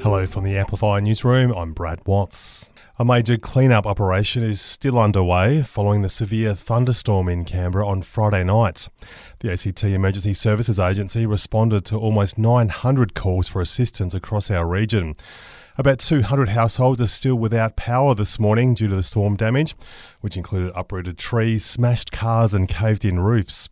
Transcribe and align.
Hello 0.00 0.26
from 0.26 0.44
the 0.44 0.56
Amplifier 0.56 1.00
Newsroom, 1.00 1.52
I'm 1.52 1.72
Brad 1.72 2.00
Watts. 2.06 2.70
A 2.98 3.04
major 3.04 3.36
clean-up 3.38 3.86
operation 3.86 4.42
is 4.42 4.60
still 4.60 4.98
underway 4.98 5.62
following 5.62 6.02
the 6.02 6.08
severe 6.08 6.54
thunderstorm 6.54 7.28
in 7.28 7.44
Canberra 7.44 7.88
on 7.88 8.02
Friday 8.02 8.44
night. 8.44 8.88
The 9.40 9.50
ACT 9.50 9.84
Emergency 9.84 10.34
Services 10.34 10.78
Agency 10.78 11.26
responded 11.26 11.84
to 11.86 11.96
almost 11.96 12.38
900 12.38 13.14
calls 13.14 13.48
for 13.48 13.60
assistance 13.60 14.14
across 14.14 14.50
our 14.50 14.66
region. 14.66 15.14
About 15.78 15.98
200 15.98 16.50
households 16.50 17.00
are 17.00 17.06
still 17.06 17.36
without 17.36 17.76
power 17.76 18.14
this 18.14 18.38
morning 18.38 18.74
due 18.74 18.88
to 18.88 18.96
the 18.96 19.02
storm 19.02 19.36
damage, 19.36 19.74
which 20.20 20.36
included 20.36 20.72
uprooted 20.74 21.18
trees, 21.18 21.64
smashed 21.64 22.12
cars, 22.12 22.54
and 22.54 22.68
caved 22.68 23.04
in 23.04 23.20
roofs. 23.20 23.68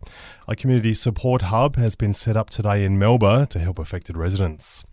A 0.49 0.57
community 0.57 0.95
support 0.95 1.43
hub 1.43 1.77
has 1.77 1.95
been 1.95 2.13
set 2.13 2.37
up 2.37 2.51
today 2.51 2.85
in 2.85 2.99
Melbourne 2.99 3.47
to 3.49 3.59
help 3.59 3.79
affected 3.79 4.17
residents. 4.17 4.85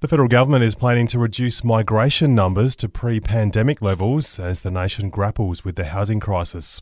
The 0.00 0.08
federal 0.08 0.28
government 0.28 0.64
is 0.64 0.74
planning 0.74 1.06
to 1.08 1.18
reduce 1.18 1.62
migration 1.62 2.34
numbers 2.34 2.74
to 2.76 2.88
pre 2.88 3.20
pandemic 3.20 3.82
levels 3.82 4.40
as 4.40 4.62
the 4.62 4.70
nation 4.70 5.10
grapples 5.10 5.62
with 5.62 5.76
the 5.76 5.84
housing 5.84 6.20
crisis. 6.20 6.80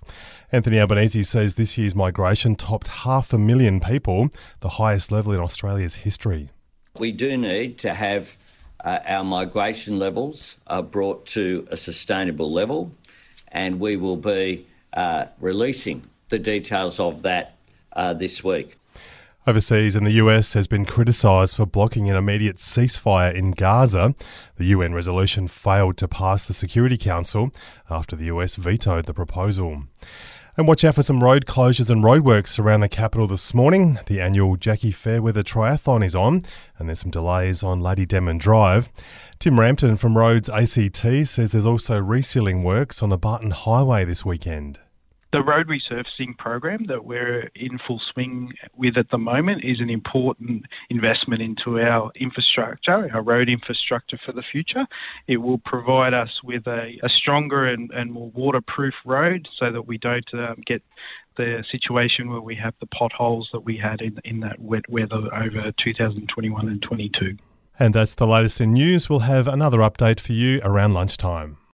Anthony 0.52 0.78
Albanese 0.78 1.24
says 1.24 1.54
this 1.54 1.76
year's 1.76 1.96
migration 1.96 2.54
topped 2.54 2.86
half 2.86 3.32
a 3.32 3.38
million 3.38 3.80
people, 3.80 4.28
the 4.60 4.68
highest 4.68 5.10
level 5.10 5.32
in 5.32 5.40
Australia's 5.40 5.96
history. 5.96 6.50
We 6.96 7.10
do 7.10 7.36
need 7.36 7.78
to 7.78 7.92
have 7.92 8.36
uh, 8.84 9.00
our 9.04 9.24
migration 9.24 9.98
levels 9.98 10.56
are 10.68 10.84
brought 10.84 11.26
to 11.26 11.66
a 11.72 11.76
sustainable 11.76 12.52
level, 12.52 12.92
and 13.50 13.80
we 13.80 13.96
will 13.96 14.16
be 14.16 14.64
uh, 14.92 15.24
releasing 15.40 16.04
the 16.28 16.38
details 16.38 17.00
of 17.00 17.22
that 17.22 17.56
uh, 17.94 18.14
this 18.14 18.44
week. 18.44 18.78
Overseas, 19.48 19.96
and 19.96 20.06
the 20.06 20.20
US 20.24 20.52
has 20.52 20.66
been 20.66 20.84
criticised 20.84 21.56
for 21.56 21.64
blocking 21.64 22.10
an 22.10 22.16
immediate 22.16 22.56
ceasefire 22.56 23.34
in 23.34 23.52
Gaza. 23.52 24.14
The 24.56 24.66
UN 24.66 24.92
resolution 24.92 25.48
failed 25.48 25.96
to 25.96 26.06
pass 26.06 26.44
the 26.44 26.52
Security 26.52 26.98
Council 26.98 27.50
after 27.88 28.14
the 28.14 28.26
US 28.26 28.56
vetoed 28.56 29.06
the 29.06 29.14
proposal. 29.14 29.84
And 30.58 30.68
watch 30.68 30.84
out 30.84 30.96
for 30.96 31.02
some 31.02 31.24
road 31.24 31.46
closures 31.46 31.88
and 31.88 32.04
roadworks 32.04 32.58
around 32.58 32.80
the 32.80 32.90
capital 32.90 33.26
this 33.26 33.54
morning. 33.54 33.98
The 34.04 34.20
annual 34.20 34.56
Jackie 34.56 34.92
Fairweather 34.92 35.42
Triathlon 35.42 36.04
is 36.04 36.14
on, 36.14 36.42
and 36.76 36.86
there's 36.86 37.00
some 37.00 37.10
delays 37.10 37.62
on 37.62 37.80
Lady 37.80 38.04
Denman 38.04 38.36
Drive. 38.36 38.90
Tim 39.38 39.58
Rampton 39.58 39.96
from 39.96 40.18
Roads 40.18 40.50
ACT 40.50 41.26
says 41.26 41.52
there's 41.52 41.64
also 41.64 41.98
resealing 41.98 42.64
works 42.64 43.02
on 43.02 43.08
the 43.08 43.16
Barton 43.16 43.52
Highway 43.52 44.04
this 44.04 44.26
weekend. 44.26 44.78
The 45.30 45.42
road 45.42 45.68
resurfacing 45.68 46.38
program 46.38 46.86
that 46.86 47.04
we're 47.04 47.50
in 47.54 47.78
full 47.86 48.00
swing 48.12 48.54
with 48.74 48.96
at 48.96 49.10
the 49.10 49.18
moment 49.18 49.62
is 49.62 49.78
an 49.78 49.90
important 49.90 50.64
investment 50.88 51.42
into 51.42 51.78
our 51.78 52.10
infrastructure, 52.14 53.10
our 53.12 53.22
road 53.22 53.50
infrastructure 53.50 54.18
for 54.24 54.32
the 54.32 54.42
future. 54.42 54.86
It 55.26 55.36
will 55.36 55.58
provide 55.58 56.14
us 56.14 56.30
with 56.42 56.66
a, 56.66 56.98
a 57.02 57.10
stronger 57.10 57.66
and, 57.66 57.90
and, 57.90 58.10
more 58.10 58.30
waterproof 58.30 58.94
road 59.04 59.46
so 59.58 59.70
that 59.70 59.86
we 59.86 59.98
don't 59.98 60.24
um, 60.32 60.62
get 60.66 60.82
the 61.36 61.62
situation 61.70 62.30
where 62.30 62.40
we 62.40 62.56
have 62.56 62.72
the 62.80 62.86
potholes 62.86 63.50
that 63.52 63.60
we 63.60 63.76
had 63.76 64.00
in, 64.00 64.18
in 64.24 64.40
that 64.40 64.58
wet 64.58 64.88
weather 64.88 65.28
over 65.34 65.72
2021 65.84 66.68
and 66.68 66.80
22. 66.80 67.36
And 67.78 67.94
that's 67.94 68.14
the 68.14 68.26
latest 68.26 68.62
in 68.62 68.72
news. 68.72 69.10
We'll 69.10 69.20
have 69.20 69.46
another 69.46 69.78
update 69.78 70.20
for 70.20 70.32
you 70.32 70.60
around 70.64 70.94
lunchtime. 70.94 71.58